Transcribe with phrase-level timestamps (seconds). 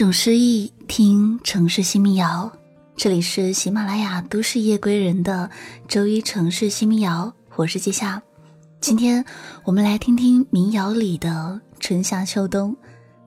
[0.00, 2.50] 一种诗意，听城市新民谣。
[2.96, 5.50] 这里是喜马拉雅都市夜归人的
[5.88, 8.22] 周一城市新民谣，我是季夏。
[8.80, 9.22] 今天
[9.62, 12.74] 我们来听听民谣里的春夏秋冬。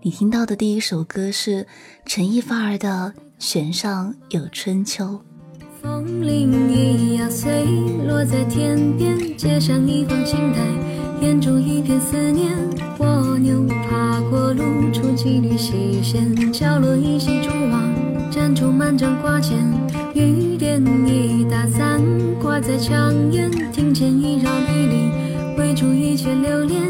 [0.01, 1.67] 你听到的第一首歌是
[2.07, 5.05] 陈奕发儿的《弦上有春秋》。
[5.79, 7.67] 风铃一摇碎，
[8.07, 10.65] 落在天边，街上一方青苔，
[11.21, 12.51] 眼中一片思念。
[12.97, 14.63] 蜗牛爬过路，
[15.23, 17.89] 几缕细线，角落一袭蛛网，
[18.29, 19.57] 粘住满张挂件。
[20.13, 22.01] 雨点一打伞，
[22.41, 25.09] 挂在墙沿，庭前一绕绿篱，
[25.57, 26.81] 围住一切留恋。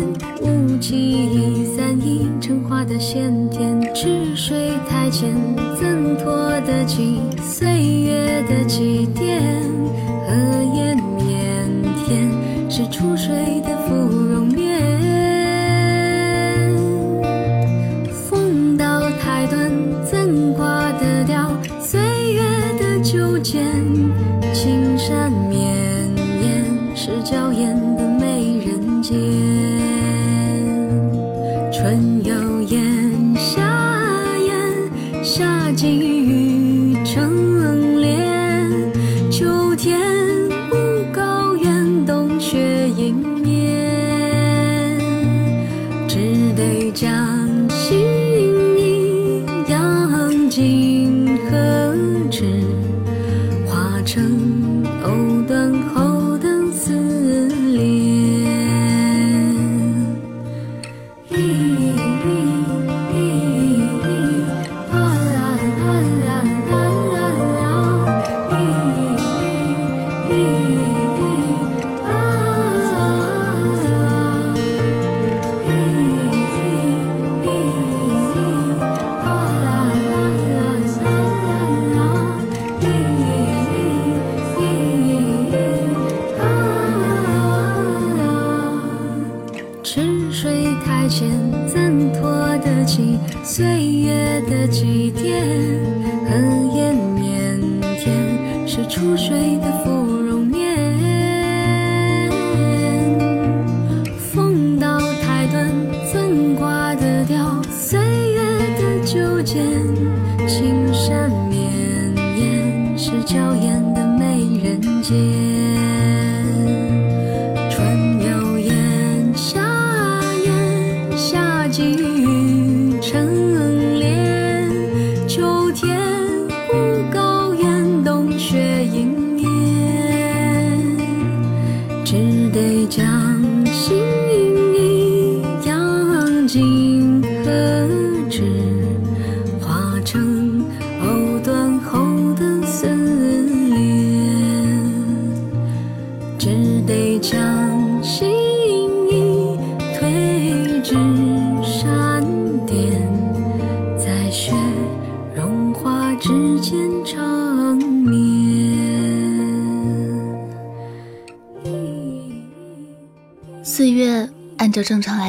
[0.41, 5.31] 雾气一散，已成花的线，天，池水太浅，
[5.79, 9.72] 怎拖得起岁月的积淀？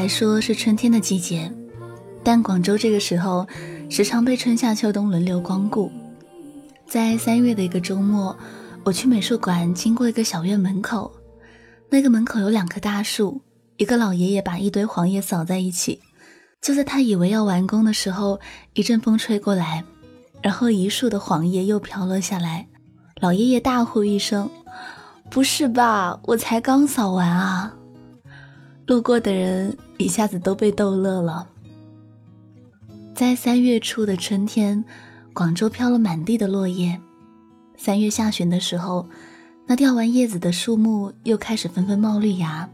[0.04, 1.50] 来说是春天的季节，
[2.22, 3.48] 但广州这个时候
[3.88, 5.90] 时常被春夏秋冬轮流光顾。
[6.86, 8.36] 在三月的一个周末，
[8.84, 11.10] 我去美术馆，经过一个小院门口，
[11.88, 13.40] 那个门口有两棵大树，
[13.78, 16.02] 一个老爷爷把一堆黄叶扫在一起。
[16.60, 18.38] 就在他以为要完工的时候，
[18.74, 19.84] 一阵风吹过来，
[20.42, 22.68] 然后一树的黄叶又飘落下来。
[23.22, 24.50] 老爷爷大呼一声
[25.32, 27.74] ：“不是吧，我才刚扫完啊！”
[28.86, 31.48] 路过的人一下子都被逗乐了。
[33.14, 34.84] 在三月初的春天，
[35.32, 37.00] 广州飘了满地的落叶。
[37.76, 39.08] 三月下旬的时候，
[39.66, 42.68] 那掉完叶子的树木又开始纷纷冒绿芽，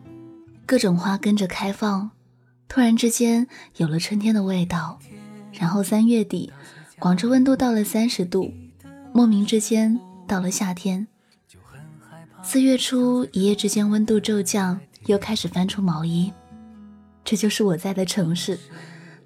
[0.67, 2.11] 各种花跟着开放。
[2.69, 3.47] 突然之间，
[3.77, 4.99] 有了春天的味道。
[5.53, 6.53] 然后三月底，
[6.99, 8.53] 广州温度到了三十度，
[9.13, 11.07] 莫名之间到了夏天。
[12.43, 16.33] 四月初，一夜之间温度骤降，又开始翻出毛衣。
[17.25, 18.59] 这就是我在的城市，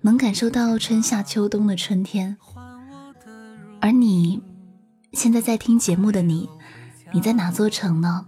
[0.00, 2.36] 能感受到春夏秋冬的春天。
[3.80, 4.42] 而你，
[5.12, 6.48] 现在在听节目的你，
[7.12, 8.26] 你在哪座城呢？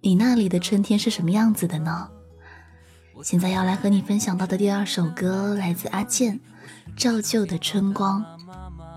[0.00, 2.08] 你那里的春天是什么样子的呢？
[3.22, 6.38] 现在要来和你分享到的第二首歌来自阿健，
[6.96, 8.24] 《照旧的春光》。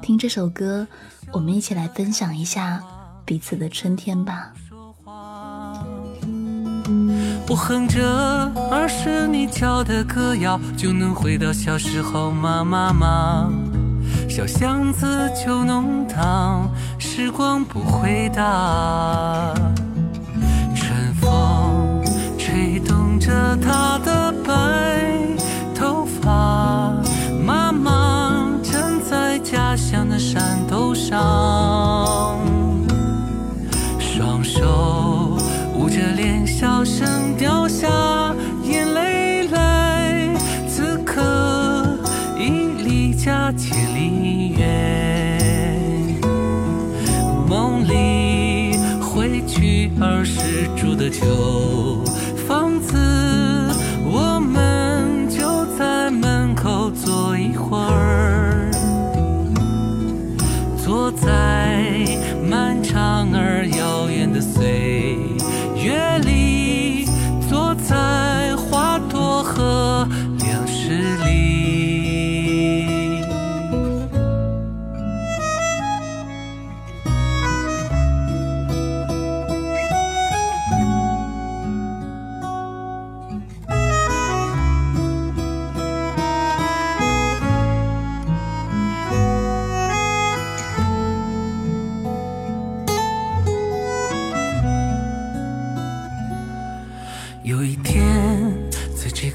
[0.02, 0.88] 听这首歌，
[1.32, 2.84] 我们一起来分享一下
[3.26, 4.54] 彼此的春天吧。
[7.52, 8.02] 我哼着
[8.72, 13.50] 儿时你教的歌谣，就能回到小时候，妈妈妈。
[14.30, 19.54] 小巷子旧弄堂，时光不回答。
[20.74, 22.02] 春风
[22.38, 25.12] 吹动着她的白
[25.76, 26.96] 头发，
[27.46, 32.40] 妈妈站在家乡的山头上，
[34.00, 35.38] 双手
[35.76, 37.21] 捂着脸，小声
[51.22, 51.91] 就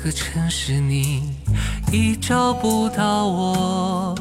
[0.06, 1.35] 个城市你
[1.91, 4.14] 已找不到我，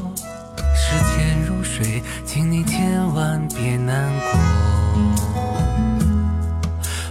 [0.74, 4.40] 时间如水，请你千万别难过。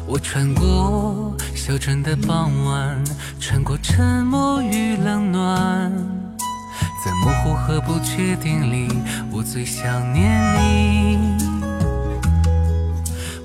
[0.05, 3.01] 我穿过小镇的傍晚，
[3.39, 5.89] 穿过沉默与冷暖，
[7.05, 8.89] 在模糊和不确定里，
[9.31, 10.29] 我最想念
[10.59, 11.44] 你。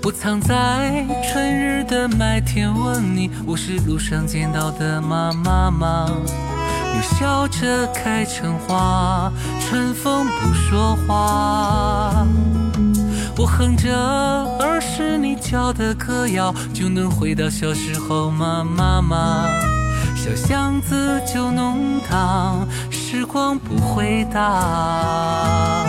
[0.02, 6.08] 我藏在春日的麦田，问你我是路上见到的妈妈吗？
[6.94, 9.30] 你笑着开成花，
[9.60, 12.26] 春风不说话。
[13.36, 13.94] 我哼着
[14.58, 18.64] 儿时你教的歌谣，就能回到小时候吗？
[18.64, 19.46] 妈妈，
[20.16, 25.79] 小巷子旧弄堂，时光不回答。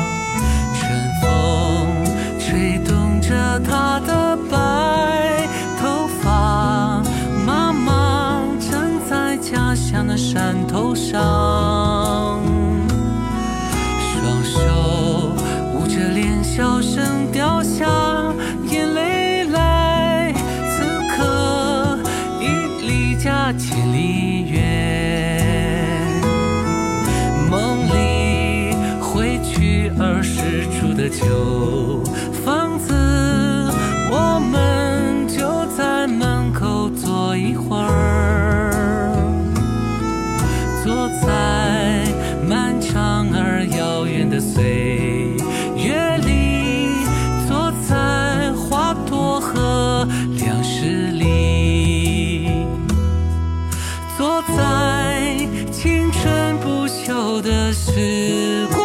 [3.84, 5.48] 她的白
[5.82, 7.02] 头发，
[7.48, 12.40] 妈妈站在家乡的山头上，
[13.98, 15.34] 双手
[15.74, 17.88] 捂着脸，小声掉下
[18.70, 20.32] 眼泪来。
[20.70, 21.98] 此刻
[22.40, 22.46] 已
[22.86, 24.62] 离家千里远。
[27.50, 32.04] 梦里回去儿时住的旧
[54.22, 58.81] 坐在青春不朽的时光。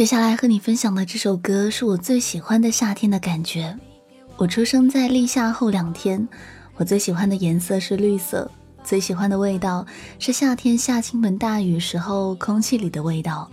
[0.00, 3.78] 接下来和你分享的这首歌是我最喜欢的夏天的感觉。
[4.38, 6.26] 我出生在立夏后两天，
[6.76, 8.50] 我最喜欢的颜色是绿色，
[8.82, 9.84] 最喜欢的味道
[10.18, 13.50] 是夏天下倾盆大雨时候空气里的味道。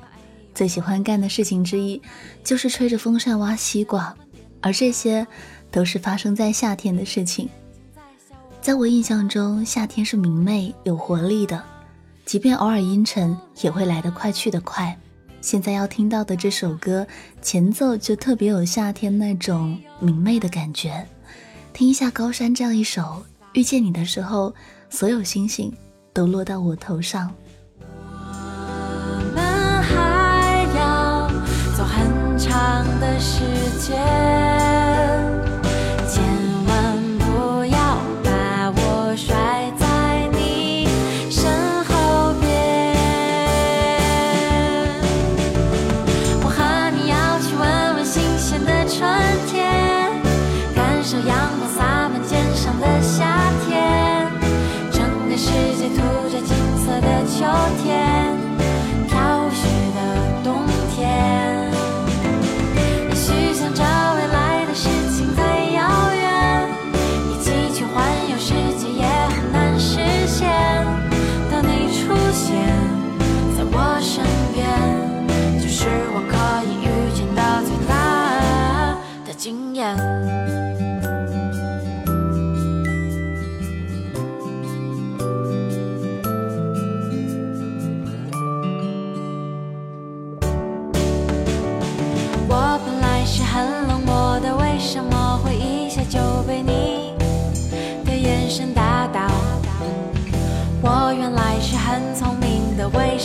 [0.55, 2.01] 最喜欢干的事情之一
[2.45, 4.15] 就是吹着风扇挖西瓜，
[4.61, 5.27] 而这些
[5.69, 7.49] 都是发生在夏天的事情。
[8.61, 11.61] 在我印象中，夏天是明媚有活力的，
[12.23, 14.97] 即便偶尔阴沉，也会来得快去得快。
[15.41, 17.07] 现在要听到的这首歌，
[17.41, 21.05] 前奏就特别有夏天那种明媚的感觉。
[21.73, 23.01] 听一下高山这样一首
[23.53, 24.49] 《遇见你的时候》，
[24.89, 25.71] 所有星星
[26.11, 27.33] 都落到我头上。
[27.79, 29.43] 我们
[29.83, 31.29] 还要
[31.77, 33.41] 走很长的时
[33.79, 33.95] 间，
[56.87, 57.43] 色的秋
[57.83, 58.16] 天。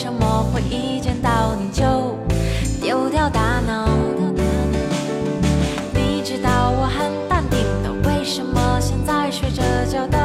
[0.02, 1.84] 什么会一见到你就
[2.80, 3.88] 丢掉大脑？
[5.94, 10.18] 你知道我很淡定的，为什么现在睡着觉都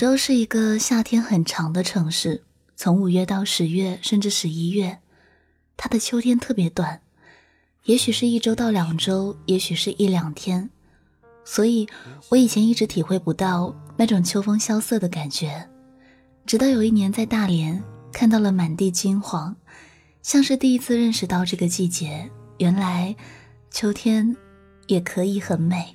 [0.00, 2.42] 州是一个夏天很长的城市，
[2.74, 4.98] 从五月到十月，甚至十一月。
[5.76, 7.02] 它的秋天特别短，
[7.84, 10.70] 也许是一周到两周，也许是一两天。
[11.44, 11.86] 所以
[12.30, 15.68] 我以前一直体会不到那种秋风萧瑟的感觉，
[16.46, 19.54] 直到有一年在大连看到了满地金黄，
[20.22, 22.26] 像是第一次认识到这个季节，
[22.56, 23.14] 原来
[23.70, 24.34] 秋天
[24.86, 25.94] 也可以很美。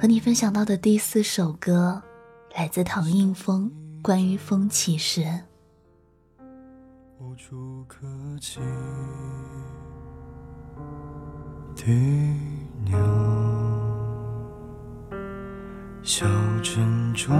[0.00, 2.00] 和你分享到的第四首歌。
[2.56, 3.68] 来自唐映枫
[4.00, 5.24] 关于风起时。
[7.18, 8.06] 无处可
[8.40, 8.60] 栖
[11.74, 11.92] 的
[12.84, 12.96] 鸟，
[16.04, 16.24] 小
[16.62, 17.36] 镇中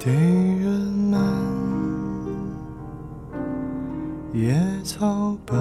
[0.00, 0.70] 的人
[1.08, 1.20] 们，
[4.32, 5.56] 野草般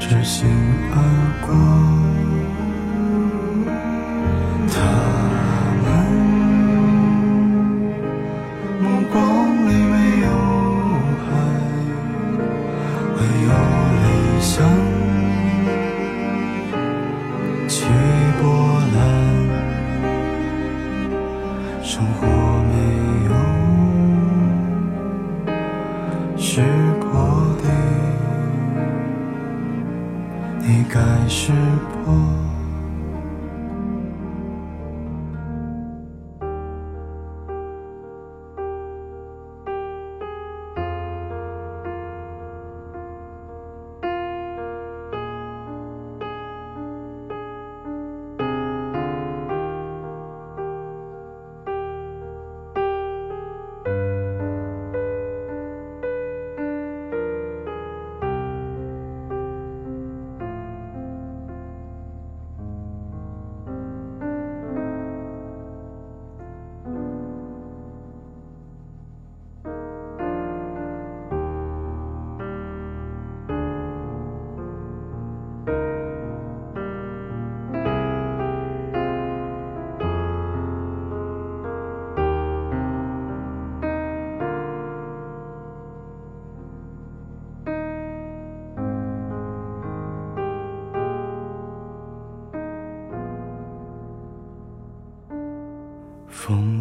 [0.00, 0.48] 知心
[0.92, 2.49] 而过。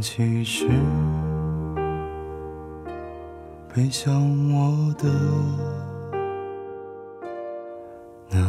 [0.01, 0.65] 其实，
[3.73, 4.13] 背向
[4.49, 5.09] 我的
[8.29, 8.39] 那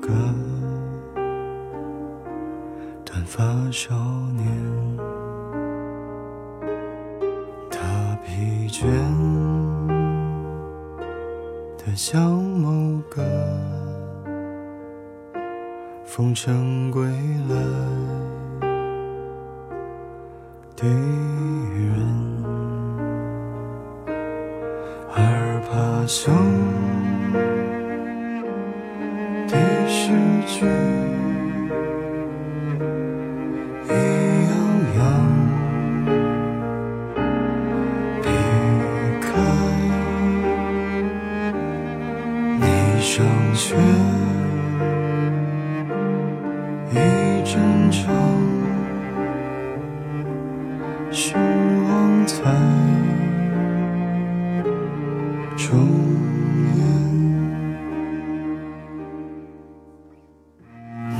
[0.00, 0.08] 个
[3.04, 3.94] 短发少
[4.34, 4.46] 年，
[7.70, 8.86] 他疲倦
[11.78, 13.22] 的像某个
[16.04, 17.08] 风尘归
[17.48, 18.05] 来。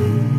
[0.06, 0.35] 北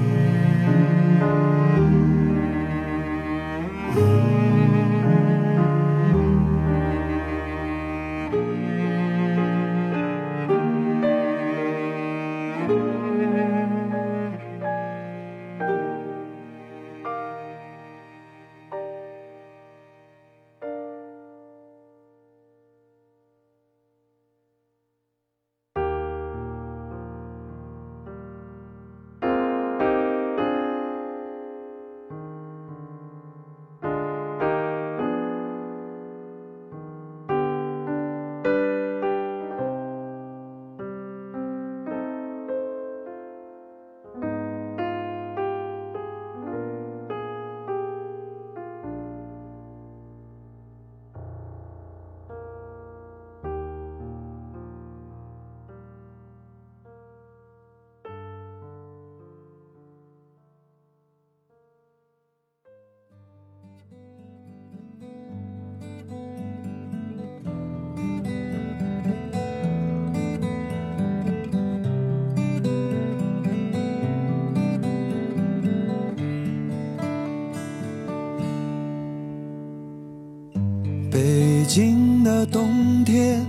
[82.28, 83.42] 的冬天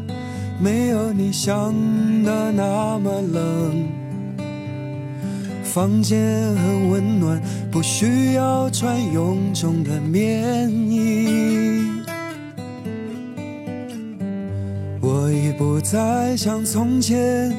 [0.61, 1.75] 没有你想
[2.23, 3.89] 的那么冷，
[5.65, 11.91] 房间很温暖，不需要穿臃肿的棉衣。
[15.01, 17.53] 我已不再像从前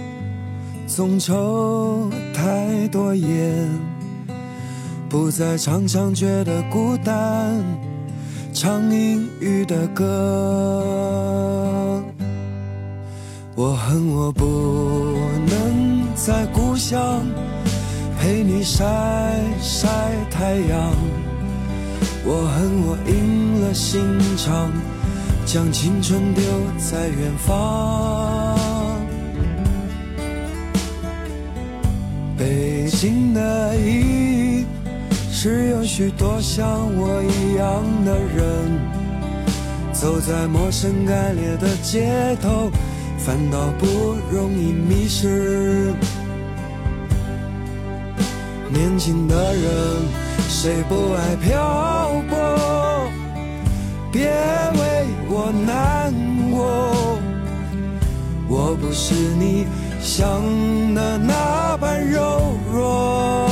[0.87, 3.67] 总抽太多烟，
[5.09, 7.61] 不再常常觉得孤单。
[8.61, 10.03] 唱阴郁的歌，
[13.55, 14.43] 我恨我不
[15.47, 17.25] 能在故乡
[18.19, 18.83] 陪你晒
[19.61, 19.87] 晒
[20.29, 20.91] 太阳，
[22.25, 24.01] 我恨我赢了心
[24.35, 24.69] 肠，
[25.45, 26.43] 将青春丢
[26.77, 28.57] 在远方。
[32.37, 34.28] 北京的一。
[35.41, 38.77] 是有许多像我一样的人，
[39.93, 42.69] 走在陌生干裂的街头，
[43.17, 43.87] 反倒不
[44.29, 45.93] 容易迷失。
[48.67, 49.63] 年轻的人，
[50.49, 53.09] 谁不爱漂泊？
[54.11, 56.13] 别为我难
[56.51, 57.17] 过。
[58.49, 59.65] 我不是你
[60.01, 60.27] 想
[60.93, 63.48] 的那般柔弱。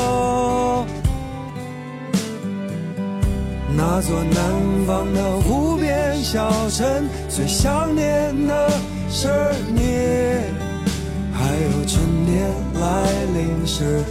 [3.79, 8.71] 那座南方的湖边小城，最想念的
[9.07, 9.27] 是
[9.71, 9.81] 你，
[11.31, 12.49] 还有春天
[12.81, 13.03] 来
[13.35, 14.03] 临时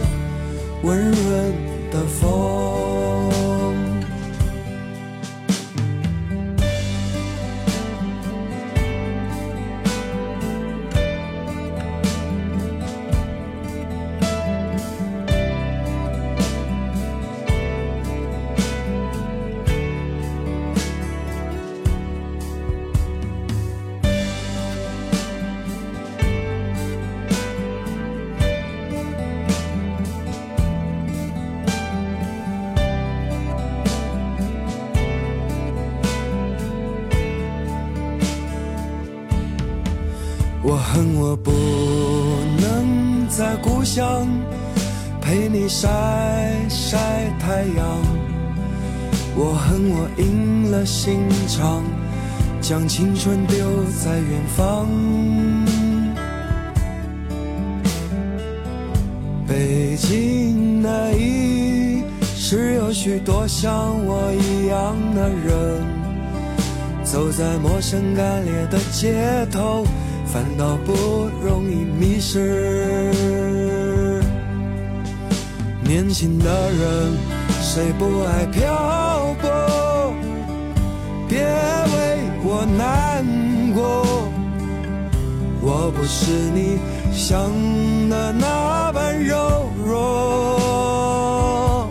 [0.83, 1.53] 温润
[1.91, 2.86] 的风。
[45.97, 46.97] 晒晒
[47.39, 47.85] 太阳，
[49.35, 51.83] 我恨我赢了心肠，
[52.61, 53.57] 将青春丢
[54.03, 54.87] 在远方。
[59.47, 63.71] 北京的已是有许多像
[64.05, 65.83] 我一样的人，
[67.03, 69.83] 走在陌生干裂的街头。
[70.29, 70.91] 反倒不
[71.41, 73.36] 容易迷失。
[75.87, 77.17] 年轻的人，
[77.61, 80.13] 谁不爱漂泊？
[81.29, 83.23] 别为我难
[83.73, 84.03] 过，
[85.61, 86.77] 我不是你
[87.13, 87.39] 想
[88.09, 91.87] 的那般柔弱。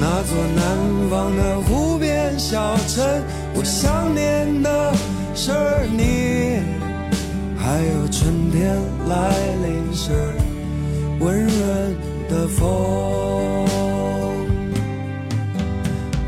[0.00, 0.64] 那座南
[1.10, 3.04] 方的湖边小城，
[3.54, 4.94] 我想念的。
[5.34, 5.50] 是
[5.96, 6.62] 你，
[7.58, 9.32] 还有春天来
[9.64, 10.12] 临时
[11.20, 11.96] 温润
[12.28, 13.66] 的风。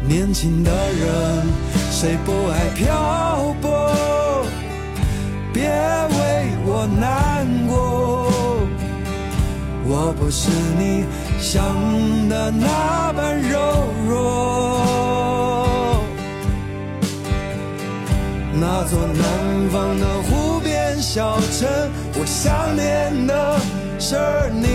[0.06, 1.46] 年轻的人，
[1.90, 3.90] 谁不爱漂泊？
[5.52, 8.30] 别为我难过，
[9.86, 11.04] 我不是你
[11.40, 11.62] 想
[12.28, 13.58] 的那般柔
[14.06, 14.12] 弱。
[18.54, 21.68] 那座南方的湖边小城，
[22.14, 23.58] 我想念的
[24.04, 24.16] 是
[24.50, 24.66] 你，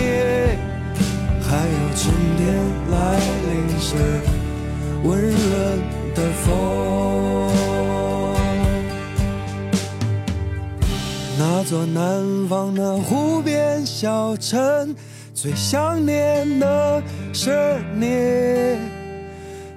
[1.43, 2.47] 还有春天
[2.89, 3.91] 来临时
[5.03, 5.35] 温润
[6.15, 6.47] 的风。
[11.37, 14.95] 那座南方的湖边小城，
[15.33, 18.77] 最想念的是你，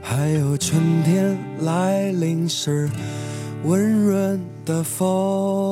[0.01, 2.89] 还有春天来临时。
[3.65, 5.70] 温润的风。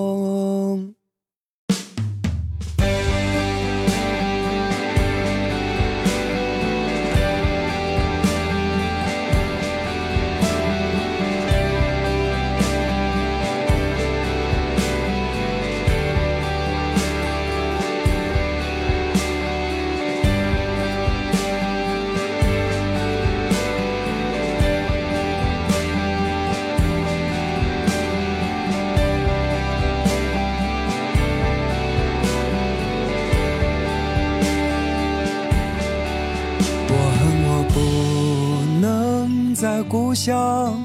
[39.84, 40.82] 故乡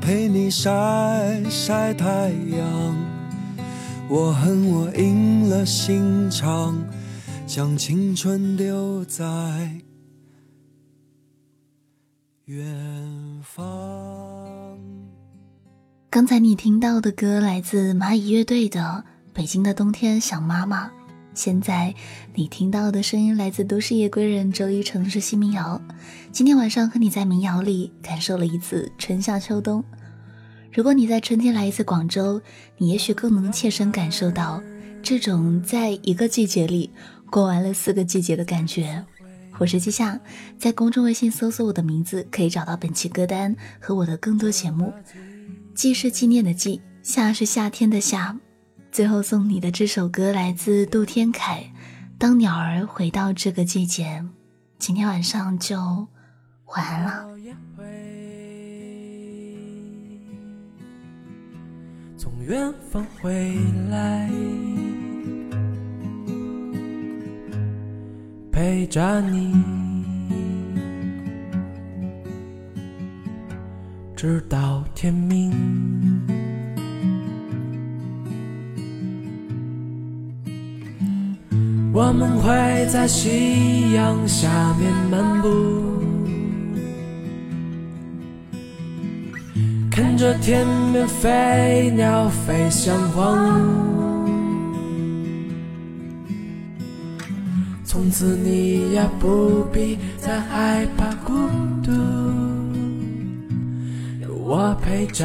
[0.00, 2.96] 陪你晒晒太阳，
[4.08, 6.76] 我恨我赢了心肠，
[7.46, 9.24] 将青春丢在
[12.44, 13.64] 远方。
[16.10, 20.86] 刚才你听到的歌来自蚂蚁乐队的《北京的冬天想妈妈》。
[21.34, 21.92] 现在
[22.34, 25.80] 你听到的声音来自都市夜归人周一城市新民谣。
[26.30, 29.84] 今天晚上和你在民谣里感受了一次春夏秋冬。
[30.72, 32.40] 如果你在春天来一次广州，
[32.78, 34.62] 你也许更能切身感受到
[35.02, 36.90] 这种在一个季节里
[37.30, 39.04] 过完了四个季节的感觉。
[39.58, 40.18] 我是季夏，
[40.58, 44.92] 在公众微信搜索我的名字，可以找到本期歌单和我的更多节目。
[45.74, 48.36] 季是纪念的季，夏是夏天的夏。
[48.94, 51.72] 最后送你的这首歌来自杜天凯，
[52.16, 54.24] 《当鸟儿回到这个季节》，
[54.78, 55.76] 今天晚上就
[56.66, 57.26] 晚安了。
[62.16, 63.56] 从远方回
[63.90, 64.30] 来，
[68.52, 69.52] 陪着你，
[74.14, 76.13] 直到天明。
[81.96, 82.50] 我们会
[82.86, 85.48] 在夕阳下面漫步，
[89.92, 93.94] 看着天边飞鸟飞向荒芜。
[97.84, 101.32] 从此你也不必再害怕孤
[101.80, 101.92] 独，
[104.20, 105.24] 有我陪着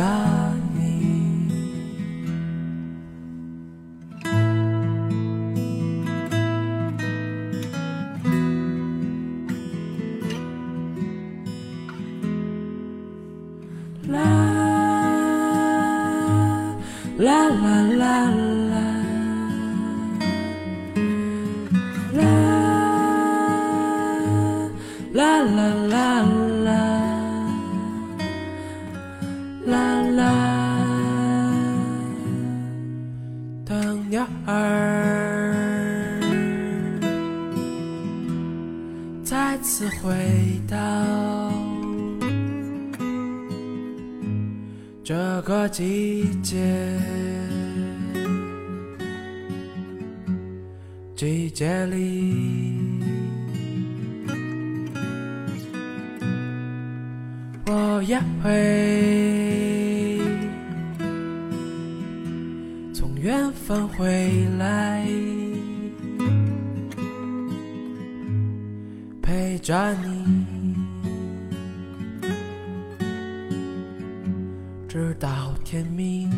[25.55, 26.21] 啦啦
[26.63, 26.71] 啦
[29.65, 30.79] 啦啦。
[33.65, 34.55] 等鸟儿
[39.23, 40.11] 再次回
[40.67, 40.77] 到
[45.03, 46.57] 这个季节
[51.15, 52.08] 季节里
[58.41, 60.21] 会
[62.93, 65.05] 从远方回来，
[69.21, 70.75] 陪着你，
[74.87, 76.29] 直到天明。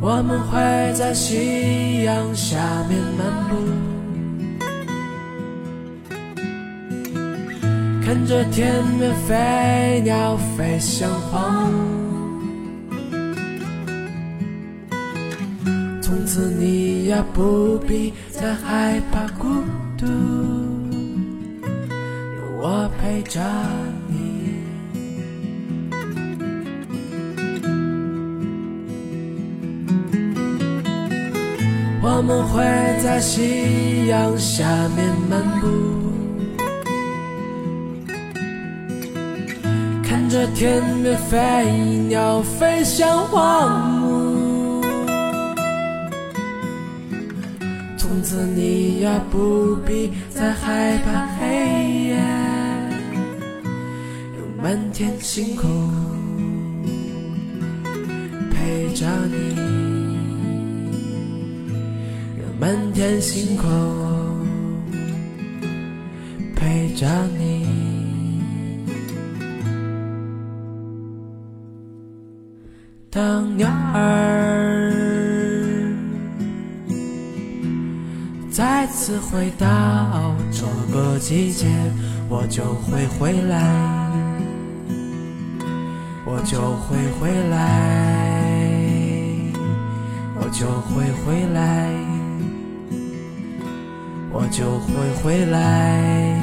[0.00, 0.58] 我们会
[0.94, 2.56] 在夕阳下
[2.88, 3.56] 面漫步，
[8.08, 11.76] 看着天边飞鸟飞向荒芜。
[16.00, 19.46] 从此你也不必再害怕孤
[19.98, 20.06] 独，
[22.38, 23.42] 有我陪着
[24.08, 24.54] 你。
[32.00, 32.64] 我们会
[33.02, 34.64] 在夕阳下
[34.96, 35.68] 面漫步，
[40.28, 41.72] 看着天边飞
[42.06, 44.84] 鸟飞向荒芜。
[47.96, 51.46] 从此你也不必再害怕黑
[52.08, 52.18] 夜，
[54.36, 55.72] 有满天星空
[58.50, 59.56] 陪着你。
[62.36, 63.66] 有满天星空
[66.54, 67.06] 陪着
[67.38, 67.57] 你。
[73.18, 74.92] 当鸟儿
[78.48, 81.66] 再次回到这个季节，
[82.28, 83.58] 我就会回来，
[86.24, 87.58] 我就会回来，
[90.36, 91.90] 我就会回来。
[94.30, 96.40] 我就会回来，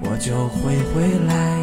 [0.00, 1.57] 我就会回来。